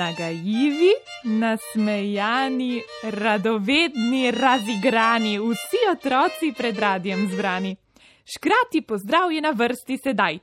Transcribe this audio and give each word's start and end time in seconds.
Nagajivi, 0.00 0.92
nasmejani, 1.24 2.82
radovedni, 3.02 4.30
razigrani, 4.30 5.38
vsi 5.38 5.80
otroci 5.92 6.54
pred 6.56 6.78
radijem 6.78 7.28
zbrani. 7.32 7.76
Škrati 8.24 8.80
pozdrav 8.80 9.32
je 9.32 9.40
na 9.40 9.50
vrsti 9.50 9.98
sedaj. 9.98 10.38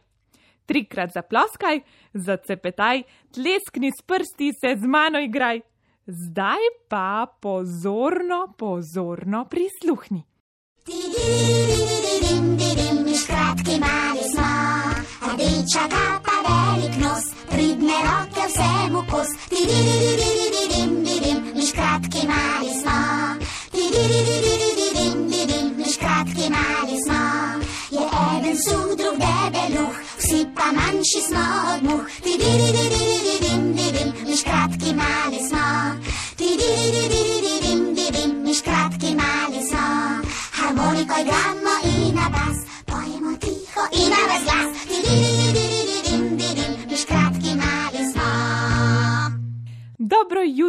Trikrat 0.65 1.09
zaploskaj, 1.13 1.79
zacepetaj, 2.13 3.01
tleskni 3.33 3.91
s 3.99 4.05
prsti 4.05 4.51
se 4.61 4.75
z 4.77 4.85
mano 4.85 5.19
igraj. 5.19 5.61
Zdaj 6.05 6.63
pa 6.89 7.25
pozorno, 7.41 8.53
pozorno 8.57 9.45
prisluhni. 9.49 10.23
Škratki 10.85 12.57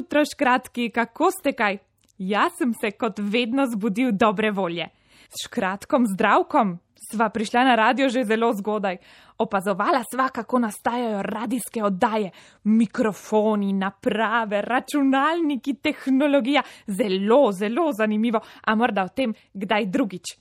jutro, 0.09 0.25
škratki, 0.25 0.91
kako 0.91 1.31
ste 1.31 1.53
kaj? 1.53 1.79
Jaz 2.19 2.53
sem 2.59 2.73
se 2.81 2.91
kot 2.91 3.19
vedno 3.19 3.67
zbudil 3.67 4.13
dobre 4.13 4.51
volje. 4.51 4.89
S 5.29 5.45
škratkom 5.45 6.07
zdravkom 6.15 6.79
sva 7.13 7.29
prišla 7.29 7.65
na 7.65 7.75
radio 7.77 8.09
že 8.09 8.25
zelo 8.25 8.53
zgodaj. 8.53 8.97
Opazovala 9.39 10.01
sva, 10.09 10.29
kako 10.29 10.59
nastajajo 10.59 11.23
radijske 11.23 11.85
oddaje, 11.85 12.31
mikrofoni, 12.65 13.73
naprave, 13.73 14.63
računalniki, 14.63 15.75
tehnologija. 15.75 16.63
Zelo, 16.87 17.53
zelo 17.53 17.93
zanimivo, 17.93 18.41
a 18.65 18.75
morda 18.75 19.05
o 19.05 19.09
tem 19.09 19.35
kdaj 19.55 19.87
drugič. 19.87 20.39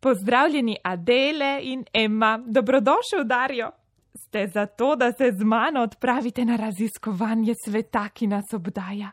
Pozdravljeni 0.00 0.76
Adele 0.82 1.60
in 1.62 1.84
Emma, 1.92 2.40
dobrodošel, 2.46 3.24
Darijo. 3.24 3.70
Ste 4.14 4.48
za 4.48 4.66
to, 4.66 4.96
da 4.96 5.12
se 5.12 5.32
z 5.32 5.44
mano 5.44 5.82
odpravite 5.82 6.44
na 6.44 6.56
raziskovanje 6.56 7.54
sveta, 7.64 8.08
ki 8.08 8.26
nas 8.26 8.52
obdaja. 8.52 9.10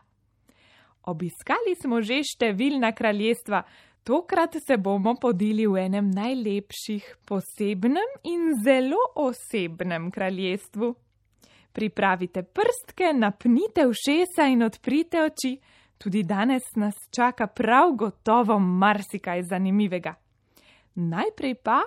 Obiskali 1.08 1.74
smo 1.82 2.02
že 2.02 2.20
številna 2.26 2.92
kraljestva, 2.92 3.62
tokrat 4.04 4.58
se 4.66 4.76
bomo 4.76 5.14
podili 5.20 5.66
v 5.66 5.86
enem 5.86 6.10
najlepših, 6.10 7.06
posebnem 7.28 8.18
in 8.28 8.52
zelo 8.64 9.00
osebnem 9.14 10.10
kraljestvu. 10.10 10.94
Pripravite 11.72 12.42
prstke, 12.42 13.12
napnite 13.14 13.86
ušesa 13.86 14.48
in 14.50 14.66
odprite 14.66 15.22
oči, 15.22 15.54
tudi 15.98 16.24
danes 16.26 16.66
nas 16.76 16.96
čaka 17.14 17.46
prav 17.46 17.94
gotovo 17.96 18.58
marsikaj 18.58 19.46
zanimivega. 19.48 20.14
Najprej 20.94 21.54
pa 21.62 21.82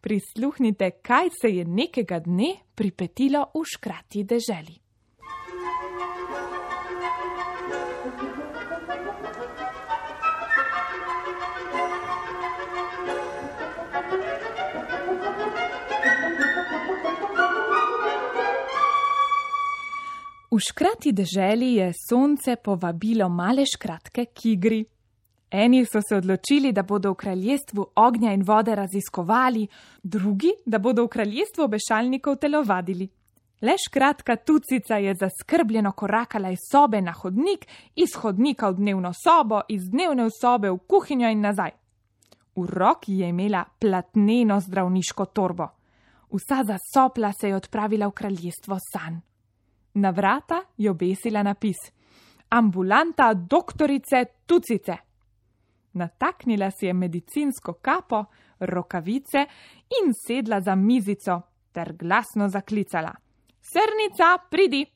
prisluhnite, 0.00 0.90
kaj 1.02 1.28
se 1.40 1.50
je 1.56 1.64
nekega 1.64 2.20
dne 2.20 2.54
pripetilo 2.74 3.46
v 3.54 3.64
škrati 3.64 4.24
deželi. 4.24 4.76
V 20.56 20.60
škrati 20.60 21.12
deželi 21.12 21.74
je 21.76 21.92
sonce 21.92 22.56
povabilo 22.56 23.28
male 23.28 23.66
škratke 23.68 24.30
k 24.32 24.54
igri. 24.56 24.78
Eni 25.50 25.84
so 25.84 26.00
se 26.08 26.16
odločili, 26.16 26.72
da 26.72 26.82
bodo 26.82 27.10
v 27.10 27.14
kraljestvu 27.14 27.86
ognja 27.94 28.32
in 28.32 28.42
vode 28.42 28.74
raziskovali, 28.74 29.66
drugi, 30.02 30.50
da 30.66 30.78
bodo 30.78 31.04
v 31.04 31.08
kraljestvu 31.08 31.64
obešalnikov 31.64 32.36
telovadili. 32.36 33.08
Le 33.60 33.72
škratka 33.88 34.36
Tucica 34.36 34.96
je 34.96 35.14
zaskrbljeno 35.14 35.92
korakala 35.92 36.50
iz 36.50 36.58
sobe 36.72 37.00
na 37.00 37.12
hodnik, 37.12 37.66
iz 37.94 38.14
hodnika 38.16 38.68
v 38.68 38.74
dnevno 38.74 39.12
sobo, 39.12 39.60
iz 39.68 39.88
dnevne 39.90 40.28
sobe 40.40 40.70
v 40.70 40.78
kuhinjo 40.78 41.30
in 41.30 41.40
nazaj. 41.40 41.70
V 42.56 42.66
roki 42.66 43.18
je 43.18 43.28
imela 43.28 43.64
platneno 43.78 44.60
zdravniško 44.60 45.24
torbo. 45.24 45.68
Vsa 46.32 46.64
zasopla 46.64 47.32
se 47.32 47.48
je 47.48 47.56
odpravila 47.56 48.06
v 48.06 48.12
kraljestvo 48.12 48.78
san. 48.92 49.20
Na 49.94 50.10
vrata 50.10 50.62
je 50.76 50.90
obesila 50.90 51.42
napis: 51.42 51.76
Ambulanta 52.48 53.34
doktorice 53.34 54.24
Tucice. 54.46 55.05
Nataknila 55.96 56.70
si 56.70 56.86
je 56.86 56.92
medicinsko 56.92 57.72
kapo, 57.72 58.24
rokavice 58.60 59.46
in 59.96 60.12
sedla 60.26 60.60
za 60.60 60.74
mizico 60.74 61.40
ter 61.72 61.92
glasno 61.92 62.48
zaklicala: 62.48 63.12
Srnica, 63.60 64.38
pridi! 64.50 64.86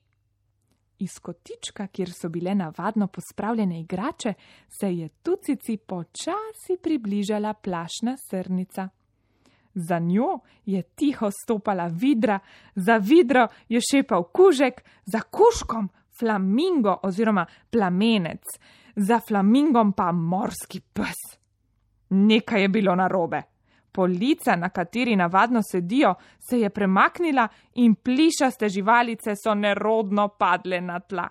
Iz 0.99 1.19
kotička, 1.23 1.87
kjer 1.87 2.11
so 2.13 2.29
bile 2.29 2.55
navadno 2.55 3.07
pospravljene 3.07 3.81
igrače, 3.81 4.35
se 4.81 4.93
je 4.93 5.09
Tucici 5.09 5.77
počasi 5.77 6.77
približala 6.83 7.55
plašna 7.55 8.17
srnica. 8.31 8.89
Za 9.75 9.99
njo 9.99 10.39
je 10.67 10.83
tiho 10.83 11.31
stopala 11.31 11.87
vidra, 11.87 12.39
za 12.75 12.97
vidro 12.97 13.49
je 13.69 13.81
šepal 13.81 14.23
kužek, 14.23 14.85
za 15.07 15.21
kuškom 15.21 15.89
flamingo 16.19 16.99
oziroma 17.03 17.47
plamenec, 17.71 18.45
za 18.97 19.21
flamingom 19.21 19.93
pa 19.93 20.13
morski 20.13 20.81
pes. 20.81 21.39
Nekaj 22.11 22.63
je 22.63 22.69
bilo 22.69 22.95
narobe. 22.95 23.43
Polica, 23.93 24.57
na 24.57 24.69
kateri 24.69 25.17
navadno 25.17 25.63
sedijo, 25.63 26.15
se 26.39 26.61
je 26.61 26.71
premaknila 26.71 27.49
in 27.75 27.95
plišaste 27.95 28.69
živalice 28.69 29.35
so 29.37 29.55
nerodno 29.55 30.29
padle 30.29 30.81
na 30.81 31.01
tla. 31.01 31.29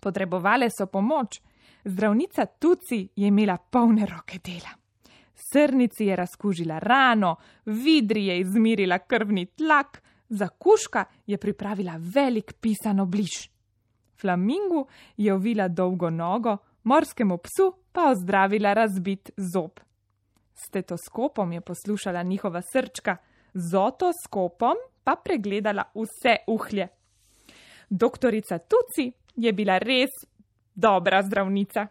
Potrebovale 0.00 0.68
so 0.70 0.86
pomoč. 0.86 1.40
Zdravnica 1.84 2.46
Tuci 2.46 3.08
je 3.16 3.26
imela 3.26 3.56
polne 3.56 4.06
roke 4.06 4.38
dela. 4.44 4.72
Srnici 5.34 6.04
je 6.04 6.16
razkužila 6.16 6.78
rano, 6.78 7.36
vidri 7.66 8.26
je 8.26 8.40
izmirila 8.40 8.98
krvni 8.98 9.46
tlak, 9.46 10.02
za 10.28 10.48
kuška 10.48 11.04
je 11.26 11.38
pripravila 11.38 11.96
velik 11.98 12.54
pisan 12.60 13.00
obliž. 13.00 13.53
Flamingu 14.24 14.86
je 15.16 15.34
ovila 15.34 15.68
dolgo 15.68 16.10
nogo, 16.10 16.56
morskemu 16.82 17.38
psu 17.38 17.72
pa 17.92 18.10
ozdravila 18.10 18.72
razbit 18.72 19.30
zob. 19.36 19.70
Stetoskopom 20.54 21.52
je 21.52 21.60
poslušala 21.60 22.22
njihova 22.22 22.60
srčka, 22.72 23.16
z 23.54 23.78
otoskopom 23.78 24.74
pa 25.04 25.16
pregledala 25.24 25.84
vse 25.94 26.36
uhlje. 26.46 26.88
Doktorica 27.90 28.58
Tuci 28.58 29.12
je 29.36 29.52
bila 29.52 29.78
res 29.78 30.10
dobra 30.74 31.22
zdravnica. 31.22 31.86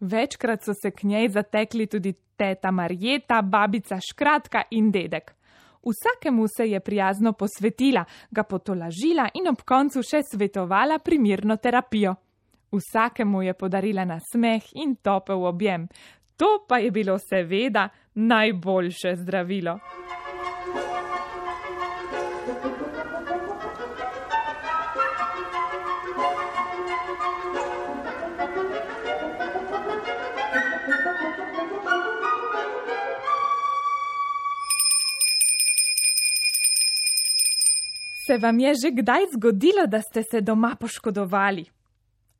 Večkrat 0.00 0.64
so 0.64 0.74
se 0.82 0.90
k 0.90 1.02
njej 1.02 1.28
zatekli 1.28 1.86
tudi 1.86 2.12
teta 2.36 2.70
Marjeta, 2.70 3.42
babica 3.42 3.98
Škratka 4.10 4.62
in 4.70 4.90
dedek. 4.90 5.34
Vsakemu 5.82 6.46
se 6.56 6.70
je 6.70 6.80
prijazno 6.80 7.32
posvetila, 7.32 8.04
ga 8.30 8.42
potolažila 8.42 9.28
in 9.34 9.48
ob 9.48 9.62
koncu 9.66 10.02
še 10.02 10.22
svetovala 10.22 10.98
primirno 10.98 11.56
terapijo. 11.56 12.14
Vsakemu 12.72 13.42
je 13.42 13.54
podarila 13.54 14.04
nasmeh 14.04 14.62
in 14.74 14.96
topel 14.96 15.44
objem. 15.44 15.88
To 16.36 16.64
pa 16.68 16.78
je 16.78 16.90
bilo 16.90 17.18
seveda 17.18 17.88
najboljše 18.14 19.16
zdravilo. 19.16 19.78
Se 38.26 38.38
vam 38.38 38.58
je 38.58 38.72
že 38.74 38.90
kdaj 38.90 39.24
zgodilo, 39.34 39.86
da 39.86 40.02
ste 40.02 40.22
se 40.22 40.40
doma 40.40 40.76
poškodovali? 40.80 41.64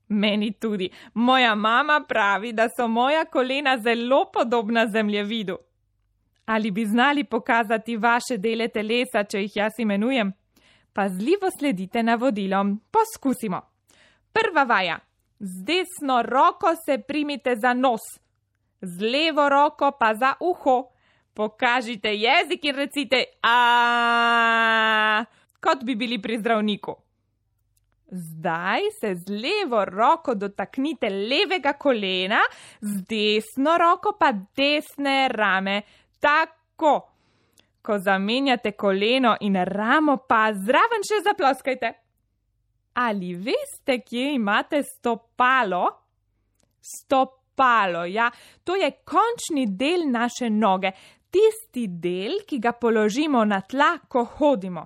Meni 0.09 0.53
tudi. 0.53 0.91
Moja 1.15 1.55
mama 1.55 2.05
pravi, 2.09 2.53
da 2.53 2.69
so 2.77 2.89
moja 2.89 3.25
kolena 3.25 3.79
zelo 3.79 4.31
podobna 4.33 4.87
zemljevidu. 4.87 5.59
Ali 6.47 6.71
bi 6.71 6.85
znali 6.87 7.25
pokazati 7.25 7.97
vaše 7.97 8.37
dele 8.39 8.69
telesa, 8.69 9.25
če 9.25 9.41
jih 9.41 9.57
jaz 9.57 9.73
imenujem? 9.79 10.33
Pazljivo 10.93 11.51
sledite 11.59 12.03
navodilom. 12.03 12.81
Poskusimo. 12.91 13.61
Prva 14.33 14.65
vaja. 14.65 14.99
Z 15.39 15.65
desno 15.65 16.23
roko 16.23 16.75
se 16.87 16.99
primite 17.09 17.57
za 17.57 17.75
nos, 17.75 18.01
z 18.83 19.01
levo 19.01 19.49
roko 19.49 19.93
pa 20.01 20.15
za 20.15 20.35
uho. 20.41 20.89
Pokažite 21.35 22.15
jezik 22.15 22.65
in 22.65 22.77
recite 22.77 23.25
a, 23.43 25.25
kot 25.63 25.85
bi 25.87 25.95
bili 25.97 26.19
pri 26.23 26.39
zdravniku. 26.39 26.97
Zdaj 28.13 28.81
se 29.01 29.15
z 29.15 29.31
levo 29.31 29.85
roko 29.85 30.35
dotaknite 30.35 31.09
levega 31.11 31.73
kolena, 31.73 32.41
z 32.81 33.01
desno 33.09 33.79
roko 33.79 34.17
pa 34.21 34.33
desne 34.33 35.29
rame. 35.29 35.83
Tako. 36.21 37.09
Ko 37.83 37.99
zamenjate 37.99 38.73
koleno 38.73 39.37
in 39.41 39.57
ramo, 39.65 40.19
pa 40.29 40.53
zraven 40.53 41.03
še 41.09 41.23
zaploskajte. 41.25 41.93
Ali 42.95 43.33
veste, 43.35 44.03
kje 44.05 44.35
imate 44.35 44.83
stopalo? 44.83 45.87
Stopalo, 46.83 48.05
ja, 48.05 48.29
to 48.65 48.77
je 48.77 48.91
končni 49.05 49.67
del 49.67 50.05
naše 50.11 50.51
noge, 50.51 50.93
tisti 51.31 51.89
del, 51.89 52.43
ki 52.47 52.59
ga 52.61 52.75
položimo 52.77 53.45
na 53.45 53.63
tla, 53.65 53.97
ko 54.09 54.27
hodimo. 54.37 54.85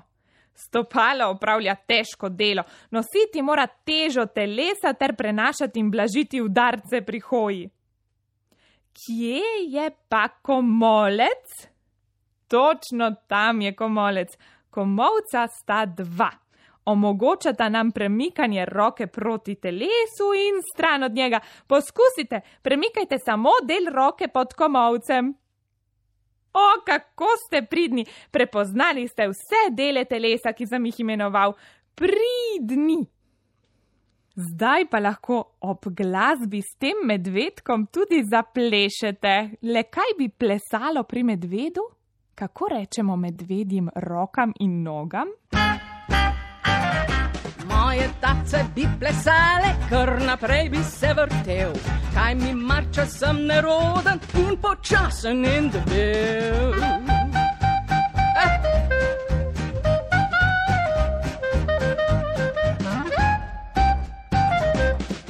Stopalo 0.56 1.31
upravlja 1.31 1.75
težko 1.75 2.29
delo, 2.29 2.62
nositi 2.91 3.43
mora 3.43 3.67
težo 3.67 4.26
telesa 4.26 4.94
ter 4.99 5.12
prenašati 5.17 5.81
in 5.81 5.91
blažiti 5.91 6.41
udarce 6.41 7.03
pri 7.05 7.20
hoji. 7.20 7.67
Kje 8.97 9.43
je 9.69 9.91
pa 10.08 10.29
komolec? 10.29 11.69
Točno 12.49 13.14
tam 13.29 13.61
je 13.61 13.75
komolec. 13.76 14.29
Komovca 14.70 15.47
sta 15.49 15.85
dva. 15.87 16.31
Omogočata 16.85 17.69
nam 17.69 17.91
premikanje 17.93 18.64
roke 18.64 19.06
proti 19.06 19.55
telesu 19.55 20.32
in 20.49 20.62
stran 20.75 21.03
od 21.03 21.12
njega. 21.12 21.41
Poskusite, 21.67 22.41
premikajte 22.62 23.17
samo 23.25 23.50
del 23.69 23.93
roke 23.94 24.29
pod 24.29 24.55
komovcem. 24.55 25.35
O, 26.56 26.67
kako 26.87 27.29
ste 27.44 27.62
pridni, 27.69 28.06
prepoznali 28.32 29.05
ste 29.08 29.29
vse 29.29 29.67
dele 29.76 30.06
telesa, 30.08 30.55
ki 30.56 30.67
sem 30.67 30.88
jih 30.88 31.03
imenoval. 31.05 31.53
Pridni. 31.97 33.03
Zdaj 34.37 34.88
pa 34.93 35.00
lahko 35.00 35.37
ob 35.64 35.87
glasbi 35.97 36.61
s 36.61 36.76
tem 36.81 37.06
medvedkom 37.08 37.87
tudi 37.93 38.20
zaplešete. 38.25 39.37
Le 39.64 39.85
kaj 39.88 40.17
bi 40.19 40.29
plesalo 40.29 41.05
pri 41.08 41.23
medvedu? 41.25 41.87
Kako 42.37 42.69
rečemo 42.69 43.17
medvedjim 43.17 43.88
rokam 43.97 44.53
in 44.61 44.82
nogam? 44.82 45.32
Moje 47.96 48.10
tace 48.20 48.64
bi 48.75 48.84
plesale, 49.00 49.72
kar 49.88 50.20
naprej 50.20 50.69
bi 50.69 50.82
se 50.84 51.14
vrtel. 51.16 51.72
Kaj 52.14 52.34
mi 52.34 52.52
marča, 52.54 53.06
sem 53.06 53.46
neroden 53.48 54.20
in 54.37 54.56
počasen 54.60 55.44
in 55.44 55.70
debel. 55.70 56.75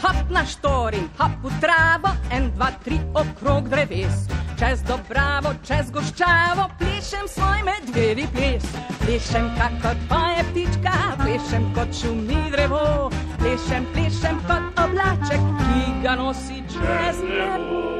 Hop 0.03 0.31
na 0.31 0.43
štorin, 0.43 1.07
hop 1.19 1.39
v 1.43 1.61
travo, 1.61 2.17
en, 2.35 2.51
dva, 2.51 2.73
tri 2.83 2.99
okrog 3.15 3.71
dreves. 3.71 4.36
Čez 4.57 4.81
dobravo, 4.89 5.51
čez 5.69 5.91
goščavo, 5.93 6.71
plešem 6.79 7.29
svoj 7.29 7.61
medvedji 7.67 8.25
ples. 8.33 8.65
Plešem 9.03 9.51
kakor 9.59 9.99
tvoje 10.09 10.47
ptička, 10.51 10.95
plešem 11.21 11.67
kot 11.77 11.93
šumi 12.01 12.41
drevo. 12.55 13.11
Plešem, 13.37 13.85
plešem 13.93 14.41
kot 14.49 14.81
oblaček, 14.81 15.45
ki 15.61 15.85
ga 16.03 16.17
nosi 16.17 16.65
čez 16.73 17.21
nebo. 17.21 17.96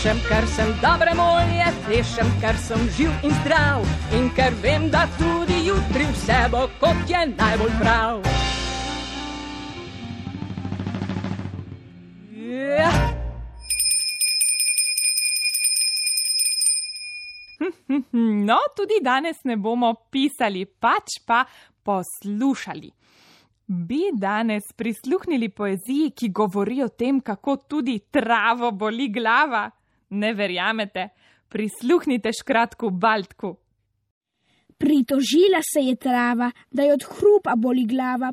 Plešem, 0.00 0.20
ker 0.24 0.46
sem 0.48 0.70
dobre 0.80 1.12
molje, 1.12 1.66
plešem, 1.84 2.28
ker 2.40 2.56
sem 2.56 2.86
živ 2.96 3.10
in 3.20 3.34
zdrav 3.42 3.82
in 4.16 4.30
ker 4.32 4.54
vem, 4.62 4.86
da 4.88 5.02
tudi 5.18 5.58
jutri 5.66 6.06
vse 6.08 6.38
bo 6.48 6.62
kot 6.80 7.02
je 7.04 7.18
najbolj 7.28 7.74
prav. 7.82 8.22
Ja. 12.32 12.88
No, 18.48 18.56
tudi 18.72 19.02
danes 19.04 19.44
ne 19.44 19.58
bomo 19.60 19.90
pisali, 20.08 20.64
pač 20.64 21.18
pa 21.26 21.42
poslušali. 21.84 22.88
Bi 23.68 24.00
danes 24.16 24.72
prisluhnili 24.72 25.50
poeziji, 25.52 26.14
ki 26.16 26.32
govori 26.32 26.80
o 26.80 26.88
tem, 26.88 27.20
kako 27.20 27.58
tudi 27.68 27.98
travo 28.08 28.72
boli 28.72 29.10
glava? 29.12 29.66
Ne 30.10 30.32
verjamete? 30.34 31.08
Prisluhnite 31.48 32.32
škratku 32.32 32.90
Baltku. 32.90 33.56
Pritožila 34.78 35.60
se 35.72 35.80
je 35.80 35.96
trava, 35.96 36.50
da 36.70 36.82
je 36.82 36.92
od 36.92 37.02
hrupa 37.02 37.54
boli 37.56 37.84
glava, 37.84 38.32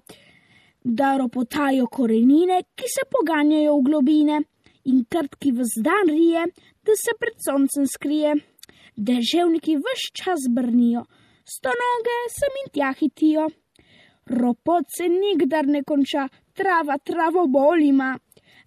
da 0.84 1.18
ropotajo 1.18 1.88
korenine, 1.92 2.62
ki 2.76 2.88
se 2.88 3.04
poganjajo 3.12 3.74
v 3.78 3.84
globine, 3.84 4.38
in 4.88 5.04
krtki 5.12 5.52
v 5.52 5.66
zdan 5.68 6.08
rije, 6.08 6.46
da 6.86 6.96
se 6.96 7.16
pred 7.20 7.36
soncem 7.44 7.88
skrije. 7.88 8.36
Deževniki 8.96 9.76
vse 9.78 10.14
čas 10.14 10.48
brnijo, 10.50 11.04
sto 11.44 11.74
noge 11.82 12.18
sem 12.34 12.62
in 12.64 12.72
tja 12.74 12.94
hitijo. 13.00 13.50
Ropot 14.40 14.88
se 14.98 15.10
nikdar 15.12 15.68
ne 15.68 15.84
konča, 15.84 16.30
trava 16.54 16.98
travo 16.98 17.48
bolima. 17.48 18.16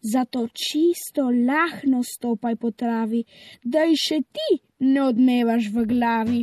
Zato 0.02 0.48
čisto 0.48 1.28
lahno 1.30 2.02
stopaj 2.02 2.56
po 2.56 2.70
travi, 2.70 3.24
da 3.64 3.84
ji 3.84 3.96
še 4.00 4.18
ti 4.32 4.60
ne 4.80 5.02
odmevaš 5.02 5.68
v 5.74 5.84
glavi. 5.84 6.40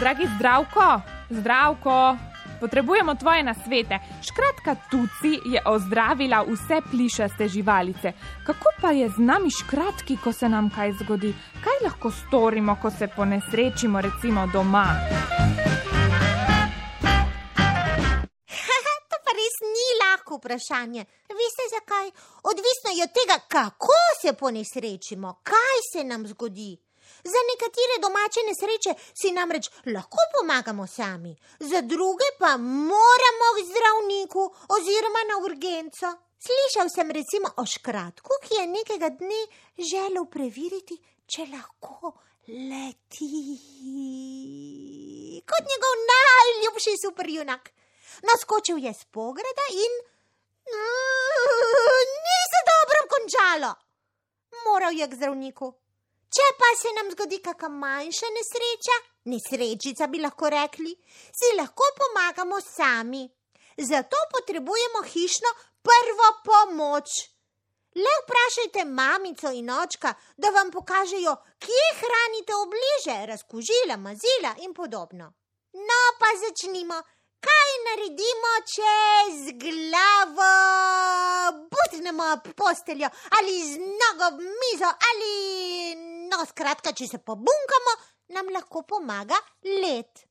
Dragi 0.00 0.28
zdravko, 0.36 0.88
zdravko, 1.30 1.98
potrebujemo 2.60 3.14
tvoje 3.14 3.42
nasvete. 3.42 3.98
Škratka, 4.22 4.74
Tuci 4.90 5.40
je 5.44 5.62
ozdravila 5.66 6.42
vse 6.48 6.80
plišaste 6.90 7.48
živalice. 7.48 8.12
Kako 8.46 8.68
pa 8.80 8.90
je 8.90 9.08
z 9.08 9.18
nami 9.18 9.50
škratki, 9.50 10.16
ko 10.24 10.32
se 10.32 10.48
nam 10.48 10.70
kaj 10.70 10.92
zgodi? 10.92 11.34
Kaj 11.64 11.84
lahko 11.84 12.10
storimo, 12.10 12.76
ko 12.82 12.90
se 12.90 13.08
ponesrečimo, 13.08 14.00
recimo 14.00 14.46
doma? 14.52 14.86
Lahko 20.00 20.36
vprašanje. 20.36 21.04
Veste 21.28 21.64
zakaj? 21.74 22.06
Odvisno 22.42 22.90
je 22.96 23.04
od 23.04 23.12
tega, 23.18 23.36
kako 23.48 24.00
se 24.22 24.32
ponesrečimo, 24.32 25.40
kaj 25.42 25.78
se 25.92 26.04
nam 26.04 26.26
zgodi. 26.26 26.85
Za 27.32 27.40
nekatere 27.50 27.96
domače 28.04 28.40
nesreče 28.48 28.92
si 29.20 29.32
namreč 29.32 29.70
lahko 29.94 30.22
pomagamo 30.34 30.86
sami, 30.86 31.32
za 31.60 31.80
druge 31.80 32.28
pa 32.38 32.56
moramo 32.56 33.48
k 33.56 33.64
zdravniku 33.70 34.44
oziroma 34.76 35.22
na 35.30 35.36
urgenco. 35.46 36.08
Slišal 36.46 36.88
sem 36.94 37.10
recimo 37.10 37.48
o 37.56 37.64
škratku, 37.66 38.32
ki 38.44 38.54
je 38.60 38.66
nekega 38.66 39.08
dne 39.18 39.42
želel 39.90 40.26
preveriti, 40.30 40.98
če 41.26 41.46
lahko 41.50 42.12
leti. 42.48 43.30
Kot 45.50 45.64
njegov 45.70 45.94
najljubši 46.12 46.94
superjunak. 47.02 47.72
Naskočil 48.22 48.78
je 48.84 48.92
z 48.94 49.04
pogreda 49.10 49.66
in. 49.84 49.96
Mm, 50.70 52.06
Ni 52.26 52.38
se 52.52 52.60
dobro 52.70 53.00
končalo. 53.12 53.72
Moral 54.66 54.92
je 54.92 55.08
k 55.08 55.14
zdravniku. 55.14 55.72
Če 56.34 56.46
pa 56.58 56.70
se 56.80 56.92
nam 56.96 57.10
zgodi 57.14 57.38
kakšna 57.42 57.68
manjša 57.82 58.28
nesreča, 58.34 58.96
nesrečica 59.30 60.08
bi 60.10 60.18
lahko 60.22 60.50
rekli, 60.50 60.92
si 61.38 61.54
lahko 61.56 61.86
pomagamo 62.00 62.60
sami. 62.60 63.22
Zato 63.76 64.16
potrebujemo 64.34 65.02
hišno 65.12 65.50
prvo 65.86 66.28
pomoč. 66.48 67.16
Le 67.96 68.14
vprašajte 68.22 68.84
mamico 68.84 69.50
in 69.50 69.70
očka, 69.70 70.12
da 70.36 70.50
vam 70.50 70.70
pokažejo, 70.70 71.34
kje 71.64 71.86
hranite 72.00 72.54
obliže, 72.54 73.16
razkužila, 73.26 73.96
mazila 73.96 74.52
in 74.64 74.74
podobno. 74.74 75.32
No, 75.72 76.00
pa 76.18 76.28
začnimo. 76.42 77.00
Kaj 77.46 77.72
naredimo, 77.86 78.52
če 78.72 78.94
z 79.38 79.52
glavo 79.60 80.50
butnemo 81.70 82.26
posteljo 82.58 83.10
ali 83.38 83.54
z 83.68 83.78
nogo 84.00 84.30
v 84.38 84.48
mizo 84.62 84.90
ali 85.10 85.34
no, 86.30 86.40
skratka, 86.48 86.92
če 86.92 87.06
se 87.12 87.18
pobunkamo, 87.18 87.94
nam 88.34 88.50
lahko 88.54 88.82
pomaga 88.82 89.38
led. 89.64 90.24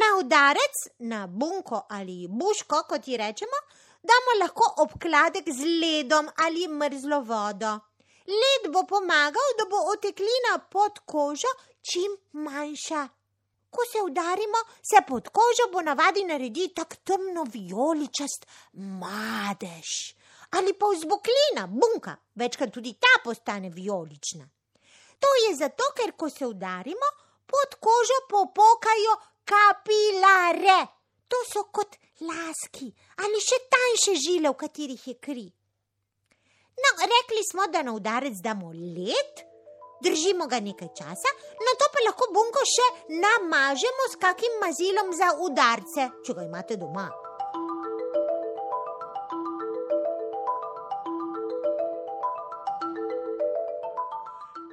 Na 0.00 0.14
udarec, 0.20 0.82
na 1.12 1.26
bunko 1.26 1.82
ali 1.90 2.24
buško, 2.30 2.84
kot 2.88 3.08
ji 3.08 3.20
rečemo, 3.20 3.62
damo 4.06 4.38
lahko 4.40 4.72
obkladek 4.86 5.50
z 5.50 5.76
ledom 5.82 6.30
ali 6.46 6.68
mrzlo 6.68 7.20
vodo. 7.26 7.76
Led 8.30 8.72
bo 8.72 8.86
pomagal, 8.86 9.56
da 9.58 9.66
bo 9.68 9.88
oteklina 9.92 10.58
pod 10.72 11.02
kožo 11.04 11.50
čim 11.82 12.16
manjša. 12.32 13.08
Ko 13.70 13.82
se 13.92 14.02
udarimo, 14.02 14.60
se 14.82 15.02
pod 15.08 15.28
kožo 15.28 15.70
bo 15.72 15.82
navadi 15.82 16.24
naredi 16.24 16.68
tak 16.74 16.96
temno 16.96 17.44
vijoličast 17.44 18.46
madež 18.72 20.20
ali 20.50 20.72
pa 20.74 20.86
vzboklina, 20.86 21.66
bunka, 21.66 22.16
večkrat 22.34 22.72
tudi 22.72 22.92
ta 22.92 23.12
postane 23.24 23.70
vijolična. 23.70 24.48
To 25.20 25.28
je 25.44 25.56
zato, 25.56 25.84
ker 25.96 26.12
ko 26.12 26.30
se 26.30 26.46
udarimo, 26.46 27.08
pod 27.46 27.74
kožo 27.80 28.18
popokajo 28.28 29.14
kapilare. 29.44 30.86
To 31.28 31.36
so 31.52 31.62
kot 31.72 31.96
laski 32.20 32.90
ali 33.22 33.40
še 33.40 33.58
tanjše 33.70 34.14
žile, 34.24 34.50
v 34.50 34.58
katerih 34.58 35.06
je 35.08 35.14
kri. 35.14 35.46
No, 36.80 36.90
rekli 37.12 37.44
smo, 37.50 37.66
da 37.66 37.82
na 37.82 37.92
udarec 37.92 38.40
damo 38.42 38.72
led 38.72 39.44
držimo 40.00 40.46
ga 40.46 40.60
nekaj 40.60 40.88
časa, 40.96 41.30
na 41.66 41.72
to 41.78 41.88
pa 41.94 42.04
lahko 42.06 42.28
bunko 42.34 42.62
še 42.66 42.86
namažemo 43.22 44.08
s 44.10 44.20
kakim 44.20 44.60
mazilom 44.64 45.12
za 45.16 45.32
udarce, 45.46 46.08
če 46.24 46.36
ga 46.36 46.46
imate 46.46 46.76
doma. 46.80 47.06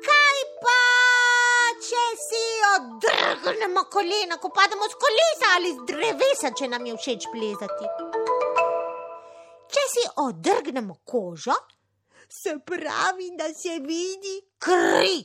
Kaj 0.08 0.44
pa, 0.64 0.80
če 1.88 2.04
si 2.26 2.44
odrgnemo 2.74 3.88
kolena, 3.92 4.40
ko 4.42 4.52
pademo 4.56 4.90
z 4.90 5.02
kolesa 5.06 5.56
ali 5.56 5.74
z 5.76 5.88
drevesa, 5.92 6.54
če 6.56 6.72
nam 6.72 6.86
je 6.88 7.00
všeč 7.00 7.32
plezati? 7.34 7.96
Če 9.68 9.84
si 9.92 10.06
odrgnemo 10.24 11.02
kožo, 11.04 11.56
se 12.30 12.60
pravi, 12.66 13.32
da 13.38 13.54
se 13.54 13.80
vidi 13.80 14.42
kri. 14.60 15.18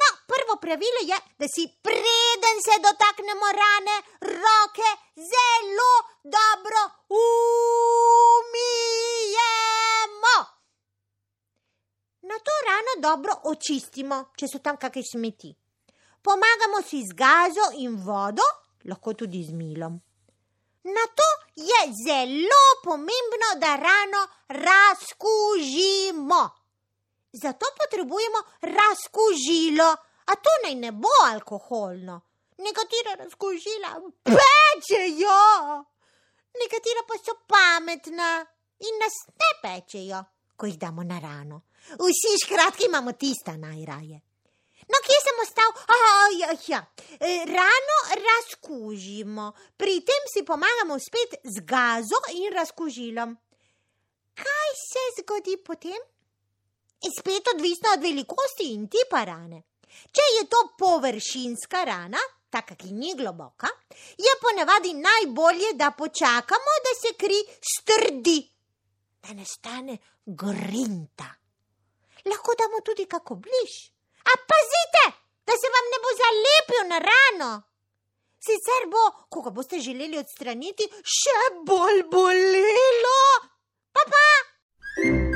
No, 0.00 0.08
prvo 0.26 0.54
pravilo 0.60 1.00
je, 1.02 1.18
da 1.38 1.46
si 1.48 1.64
preden 1.82 2.58
se 2.66 2.74
dotaknemo 2.86 3.46
rane, 3.60 3.96
roke 4.20 4.90
zelo 5.30 5.92
dobro 6.34 6.82
umijemo. 7.22 7.48
Na 12.20 12.36
to 12.38 12.52
rano 12.68 12.92
dobro 13.08 13.32
očistimo, 13.44 14.24
če 14.36 14.46
so 14.48 14.58
tam 14.58 14.76
kakšne 14.76 15.02
smeti. 15.12 15.50
Pomagamo 16.22 16.82
si 16.82 17.06
z 17.06 17.12
gazo 17.14 17.66
in 17.78 17.96
vodo, 18.04 18.42
lahko 18.84 19.14
tudi 19.14 19.44
z 19.44 19.52
milom. 19.52 20.00
Na 20.84 21.04
to 21.14 21.28
je 21.58 21.80
zelo 22.06 22.62
pomembno, 22.84 23.48
da 23.60 23.76
rano 23.76 24.22
razkužimo. 24.48 26.40
Zato 27.32 27.66
potrebujemo 27.80 28.40
razkužilo, 28.60 29.88
a 30.30 30.32
to 30.34 30.50
naj 30.64 30.74
ne 30.74 30.92
bo 30.92 31.14
alkoholno. 31.32 32.20
Nekatera 32.58 33.14
razkužila 33.24 33.90
pečejo, 34.24 35.40
nekatera 36.60 37.02
pa 37.08 37.14
so 37.24 37.34
pametna 37.46 38.46
in 38.78 38.94
nas 39.02 39.16
ne 39.40 39.50
pečejo, 39.62 40.24
ko 40.56 40.66
jih 40.66 40.78
damo 40.78 41.02
na 41.02 41.18
rano. 41.18 41.60
Vsi 41.88 42.32
škratki 42.44 42.84
imamo 42.86 43.12
tista 43.12 43.56
najraje. 43.56 44.27
No, 44.88 45.00
kje 45.04 45.18
sem 45.24 45.40
ostal? 45.44 45.72
Oh, 45.94 46.28
ja, 46.38 46.52
ja. 46.66 46.80
Rano 47.52 47.98
razkužimo, 48.24 49.52
pri 49.76 50.00
tem 50.00 50.28
si 50.32 50.44
pomagamo 50.44 50.96
spet 50.98 51.40
z 51.44 51.64
gazo 51.64 52.20
in 52.32 52.52
razkužilom. 52.52 53.34
Kaj 54.38 54.70
se 54.84 55.04
zgodi 55.18 55.56
potem? 55.64 55.98
Spet 57.18 57.48
odvisno 57.54 57.92
od 57.94 58.02
velikosti 58.02 58.72
in 58.74 58.88
tipa 58.88 59.24
rane. 59.24 59.62
Če 59.88 60.24
je 60.38 60.46
to 60.50 60.62
površinska 60.78 61.84
rana, 61.84 62.20
taka, 62.50 62.76
ki 62.78 62.92
ni 62.92 63.14
globoka, 63.16 63.68
je 64.18 64.34
ponavadi 64.40 64.94
najbolje, 64.94 65.74
da 65.74 65.90
počakamo, 65.90 66.78
da 66.86 66.94
se 67.00 67.14
kri 67.18 67.38
strdi, 67.72 68.38
da 69.22 69.34
ne 69.34 69.44
stane 69.44 69.98
grinta. 70.24 71.28
Lahko 72.24 72.54
damo 72.58 72.80
tudi 72.84 73.06
kako 73.06 73.40
bliž. 73.44 73.78
A 74.30 74.34
pazite, 74.50 75.04
da 75.46 75.56
se 75.60 75.68
vam 75.74 75.86
ne 75.92 75.98
bo 76.04 76.10
zalepil 76.20 76.82
na 76.88 76.98
rano. 77.08 77.50
Sicer 78.46 78.88
bo, 78.92 79.04
ko 79.28 79.42
ga 79.46 79.50
boste 79.50 79.80
želeli 79.80 80.18
odstraniti, 80.18 80.86
še 81.02 81.38
bolj 81.66 82.04
bolelo. 82.12 83.16
Pa 83.92 84.04
pa! 84.12 84.26
Hvala, 85.02 85.27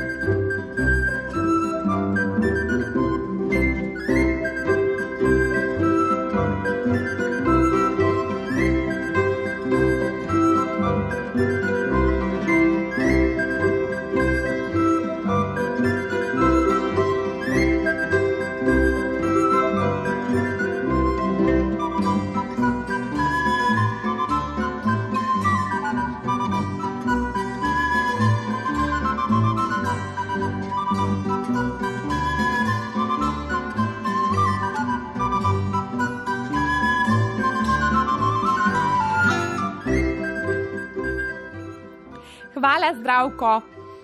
zdravko. 43.23 43.61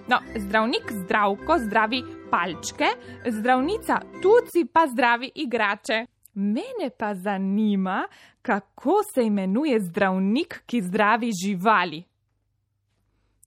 No, 0.08 0.18
zdravnik 0.36 0.92
zdravko 0.92 1.58
zdravi 1.58 2.02
palčke, 2.30 2.84
zdravnica 3.26 4.00
tuci 4.22 4.68
pa 4.72 4.86
zdravi 4.86 5.30
igrače. 5.34 6.06
Mene 6.34 6.90
pa 6.98 7.14
zanima, 7.14 8.08
kako 8.42 9.02
se 9.14 9.22
imenuje 9.22 9.80
zdravnik, 9.80 10.62
ki 10.66 10.82
zdravi 10.82 11.30
živali. 11.44 12.04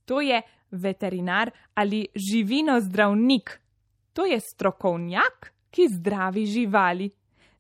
To 0.06 0.22
je 0.22 0.42
veterinar 0.72 1.51
ali 1.74 2.08
živino 2.16 2.80
zdravnik. 2.80 3.62
To 4.13 4.25
je 4.25 4.40
strokovnjak, 4.40 5.54
ki 5.70 5.88
zdravi 5.88 6.46
živali. 6.46 7.10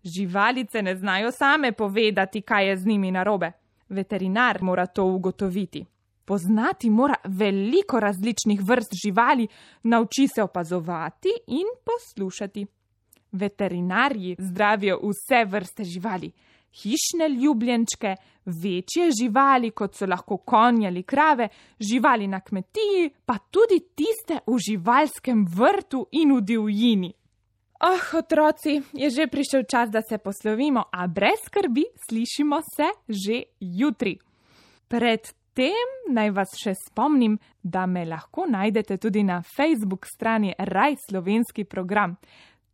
Živalice 0.03 0.81
ne 0.81 0.95
znajo 0.95 1.31
same 1.31 1.71
povedati, 1.71 2.41
kaj 2.41 2.67
je 2.67 2.77
z 2.77 2.85
njimi 2.85 3.11
narobe. 3.11 3.51
Veterinar 3.89 4.61
mora 4.61 4.85
to 4.85 5.05
ugotoviti. 5.05 5.85
Poznati 6.31 6.89
mora 6.89 7.15
veliko 7.23 7.99
različnih 7.99 8.61
vrst 8.63 8.91
živali, 9.05 9.47
nauči 9.83 10.27
se 10.35 10.43
opazovati 10.43 11.29
in 11.47 11.67
poslušati. 11.87 12.65
Veterinarji 13.31 14.35
zdravijo 14.39 14.99
vse 15.03 15.45
vrste 15.45 15.83
živali, 15.83 16.31
hišne 16.81 17.29
ljubljenčke, 17.29 18.15
večje 18.45 19.09
živali, 19.21 19.71
kot 19.71 19.95
so 19.95 20.05
lahko 20.05 20.37
konji 20.37 20.87
ali 20.87 21.03
krave, 21.03 21.49
živali 21.79 22.27
na 22.27 22.39
kmetiji, 22.39 23.09
pa 23.25 23.37
tudi 23.37 23.79
tiste 23.95 24.39
v 24.47 24.57
živalskem 24.69 25.45
vrtu 25.55 26.05
in 26.11 26.31
v 26.37 26.41
divjini. 26.41 27.13
Oh, 27.79 28.15
otroci, 28.19 28.81
je 28.93 29.09
že 29.09 29.27
prišel 29.27 29.63
čas, 29.71 29.89
da 29.89 29.99
se 30.01 30.17
poslovimo, 30.17 30.83
a 30.91 31.07
brez 31.07 31.43
skrbi 31.45 31.83
slišimo 32.07 32.61
se 32.75 32.87
že 33.09 33.43
jutri. 33.59 34.17
Pred 34.87 35.40
tem 35.53 36.13
naj 36.13 36.29
vas 36.35 36.55
še 36.59 36.73
spomnim, 36.87 37.37
da 37.63 37.85
me 37.85 38.05
lahko 38.05 38.45
najdete 38.49 38.97
tudi 38.97 39.23
na 39.23 39.41
Facebook 39.41 40.07
strani 40.07 40.53
Raj 40.57 40.95
Slovenski 41.09 41.63
program. 41.63 42.15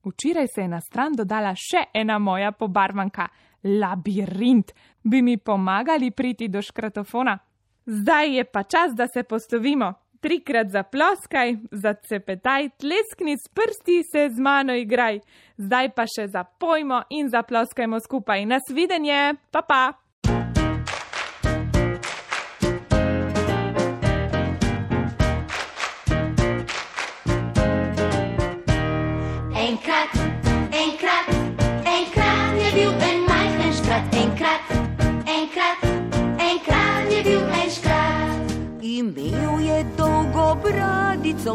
Včeraj 0.05 0.47
se 0.47 0.61
je 0.61 0.67
na 0.67 0.81
stran 0.81 1.15
dodala 1.17 1.53
še 1.55 1.89
ena 1.93 2.19
moja 2.19 2.51
pobarvanka, 2.51 3.27
labirint. 3.63 4.71
Bi 5.03 5.21
mi 5.21 5.37
pomagali 5.37 6.11
priti 6.11 6.47
do 6.47 6.61
škratofona? 6.61 7.37
Zdaj 7.85 8.35
je 8.35 8.43
pa 8.43 8.63
čas, 8.63 8.95
da 8.95 9.07
se 9.07 9.23
postovimo. 9.23 9.93
Trikrat 10.19 10.71
zaploskaj, 10.73 11.55
zacepetaj, 11.71 12.69
tleskni 12.81 13.37
s 13.37 13.51
prsti, 13.53 14.01
se 14.03 14.29
z 14.33 14.41
mano 14.41 14.73
igraj. 14.73 15.19
Zdaj 15.57 15.93
pa 15.95 16.07
še 16.09 16.27
zapojmo 16.33 17.03
in 17.09 17.29
zaploskajmo 17.29 17.99
skupaj. 17.99 18.45
Nasvidenje, 18.45 19.37
pa 19.51 19.61
pa! 19.61 20.06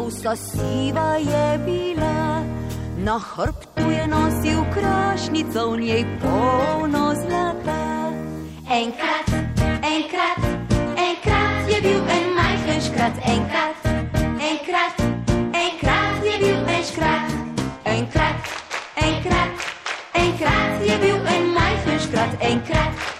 Vsa 0.07 0.35
siva 0.35 1.15
je 1.17 1.59
bila. 1.65 2.43
Na 2.97 3.19
hrbtu 3.19 3.91
je 3.91 4.07
nosil 4.07 4.63
krašnico, 4.73 5.71
v 5.71 5.79
njej 5.79 6.03
polno 6.21 7.13
zlata. 7.15 8.11
Enkrat, 8.71 9.27
enkrat, 9.83 10.39
enkrat 10.97 11.63
je 11.69 11.81
bil 11.81 12.01
en 12.15 12.25
majhen 12.35 12.81
škrat, 12.81 13.15
enkrat, 13.27 13.77
enkrat, 14.39 14.95
enkrat 15.53 16.17
je 16.23 16.35
bil 16.39 16.59
en 16.67 16.83
škrat. 16.83 17.27
Enkrat, 17.85 18.37
enkrat, 18.95 19.51
enkrat 20.13 20.73
je 20.87 20.95
bil 21.03 21.19
en 21.35 21.43
majhen 21.53 21.99
škrat, 21.99 22.31
enkrat, 22.39 22.93
enkrat, 22.93 23.12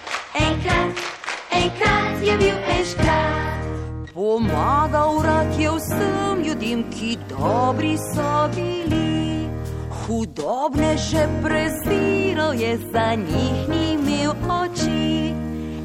ljudem, 6.74 6.90
ki 6.90 7.18
dobri 7.28 7.96
so 7.98 8.48
bili. 8.54 9.48
Hudobne 9.90 10.96
že 10.96 11.28
preziral 11.42 12.54
je, 12.54 12.78
za 12.92 13.14
njih 13.14 13.68
ni 13.68 13.92
imel 13.92 14.34
oči. 14.48 15.34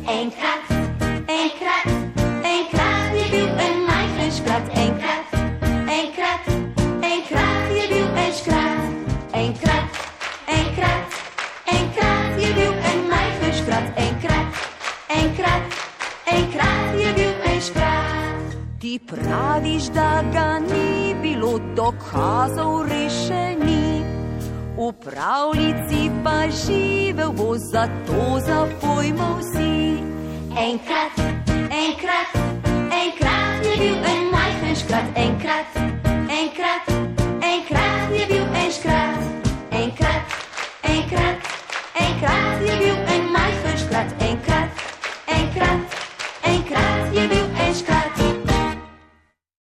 Enkrat, 0.08 0.66
enkrat, 1.28 1.86
enkrat 2.44 3.14
je 3.14 3.26
bil 3.32 3.48
en 3.48 3.78
majhen 3.88 4.32
škrat, 4.32 4.64
enkrat, 4.76 5.26
enkrat, 5.88 6.42
enkrat 7.04 7.70
je 7.72 7.88
bil 7.88 8.08
en 8.18 8.34
škrat. 8.34 8.90
Enkrat, 9.34 9.79
Ti 18.80 19.00
praviš, 19.08 19.84
da 19.84 20.24
ga 20.34 20.60
ni 20.60 21.16
bilo 21.22 21.60
dokazov 21.76 22.88
rešeni. 22.88 24.04
V 24.78 24.94
pravljici 25.04 26.12
pa 26.24 26.48
živel 26.48 27.32
bo, 27.32 27.58
zato 27.58 28.40
zapojmo 28.48 29.40
vsi. 29.40 30.00
Enkrat, 30.56 31.20
enkrat, 31.84 32.32
enkrat 33.04 33.66
je 33.66 33.78
bil 33.80 33.96
en 33.96 34.32
majhen 34.32 34.76
škrat, 34.76 35.06
enkrat, 35.16 35.76
enkrat, 36.42 36.84
enkrat 37.44 38.10
je 38.20 38.26
bil 38.32 38.46
en 38.64 38.72
škrat, 38.72 39.20
enkrat, 39.72 40.24
enkrat, 40.84 41.38
enkrat 42.08 42.62
je 42.62 43.09